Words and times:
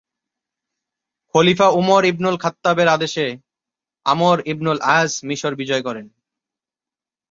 খলিফা 1.35 1.67
Umar 1.69 2.03
ibnul 2.05 2.35
খাত্তাবের 2.37 2.87
আদেশে 2.87 3.25
Amr 4.05 4.37
ibnul 4.45 4.79
As 4.97 5.11
মিশর 5.23 5.53
বিজয় 5.55 5.83
করেন। 5.83 6.05